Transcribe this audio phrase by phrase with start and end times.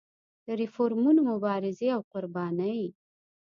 [0.45, 2.83] د ریفورمونو مبارزې او قربانۍ.